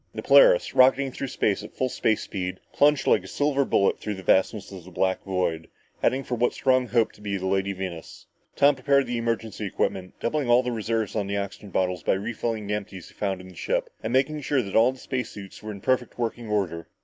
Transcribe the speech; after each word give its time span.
The 0.15 0.23
Polaris, 0.23 0.73
rocketing 0.73 1.11
through 1.11 1.27
space 1.27 1.61
at 1.61 1.75
full 1.75 1.87
space 1.87 2.23
speed, 2.23 2.59
plunged 2.73 3.05
like 3.05 3.23
a 3.23 3.27
silver 3.27 3.63
bullet 3.63 3.99
through 3.99 4.15
the 4.15 4.23
vastness 4.23 4.71
of 4.71 4.83
the 4.83 4.89
black 4.89 5.23
void, 5.23 5.67
heading 6.01 6.23
for 6.23 6.33
what 6.33 6.53
Strong 6.55 6.87
hoped 6.87 7.13
to 7.13 7.21
be 7.21 7.37
the 7.37 7.45
Lady 7.45 7.71
Venus. 7.71 8.25
Tom 8.55 8.73
prepared 8.73 9.05
the 9.05 9.19
emergency 9.19 9.67
equipment, 9.67 10.15
doubling 10.19 10.49
all 10.49 10.63
the 10.63 10.71
reserves 10.71 11.15
on 11.15 11.27
the 11.27 11.37
oxygen 11.37 11.69
bottles 11.69 12.01
by 12.01 12.13
refilling 12.13 12.65
the 12.65 12.73
empties 12.73 13.09
he 13.09 13.13
found 13.13 13.41
on 13.41 13.49
the 13.49 13.55
ship 13.55 13.91
and 14.01 14.11
making 14.11 14.41
sure 14.41 14.63
that 14.63 14.75
all 14.75 14.95
space 14.95 15.29
suits 15.29 15.61
were 15.61 15.71
in 15.71 15.81
perfect 15.81 16.17
working 16.17 16.49
order. 16.49 16.87